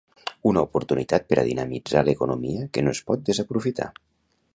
Una 0.51 0.61
oportunitat 0.67 1.27
per 1.33 1.37
a 1.41 1.43
dinamitzar 1.49 2.03
l'economia 2.07 2.65
que 2.77 2.85
no 2.87 2.95
es 2.99 3.03
pot 3.11 3.29
desaprofitar. 3.29 3.89